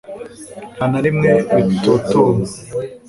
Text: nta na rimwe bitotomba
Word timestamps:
nta 0.75 0.85
na 0.91 0.99
rimwe 1.05 1.31
bitotomba 1.67 2.49